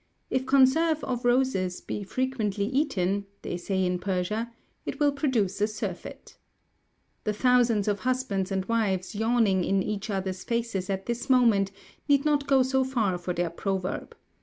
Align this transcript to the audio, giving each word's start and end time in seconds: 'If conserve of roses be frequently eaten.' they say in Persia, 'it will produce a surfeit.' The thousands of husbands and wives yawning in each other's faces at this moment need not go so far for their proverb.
'If 0.31 0.47
conserve 0.47 1.03
of 1.03 1.23
roses 1.25 1.79
be 1.79 2.01
frequently 2.01 2.65
eaten.' 2.65 3.27
they 3.43 3.55
say 3.55 3.85
in 3.85 3.99
Persia, 3.99 4.51
'it 4.83 4.99
will 4.99 5.11
produce 5.11 5.61
a 5.61 5.67
surfeit.' 5.67 6.37
The 7.23 7.33
thousands 7.33 7.87
of 7.87 7.99
husbands 7.99 8.51
and 8.51 8.65
wives 8.65 9.13
yawning 9.13 9.63
in 9.63 9.83
each 9.83 10.09
other's 10.09 10.43
faces 10.43 10.89
at 10.89 11.05
this 11.05 11.29
moment 11.29 11.71
need 12.09 12.25
not 12.25 12.47
go 12.47 12.63
so 12.63 12.83
far 12.83 13.19
for 13.19 13.35
their 13.35 13.51
proverb. 13.51 14.15